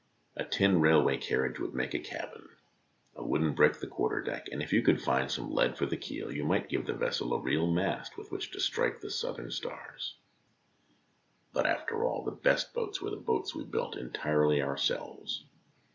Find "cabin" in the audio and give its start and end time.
1.99-2.49